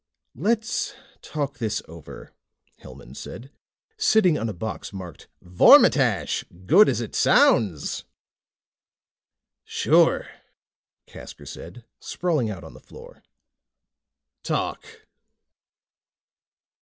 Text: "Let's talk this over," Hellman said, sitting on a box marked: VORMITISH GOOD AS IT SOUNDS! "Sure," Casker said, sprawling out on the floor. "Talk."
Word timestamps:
"Let's 0.33 0.95
talk 1.21 1.59
this 1.59 1.83
over," 1.87 2.33
Hellman 2.79 3.15
said, 3.15 3.51
sitting 3.97 4.35
on 4.35 4.49
a 4.49 4.51
box 4.51 4.91
marked: 4.91 5.27
VORMITISH 5.43 6.43
GOOD 6.65 6.89
AS 6.89 7.01
IT 7.01 7.13
SOUNDS! 7.13 8.05
"Sure," 9.63 10.27
Casker 11.07 11.47
said, 11.47 11.85
sprawling 11.99 12.49
out 12.49 12.63
on 12.63 12.73
the 12.73 12.79
floor. 12.79 13.21
"Talk." 14.41 15.03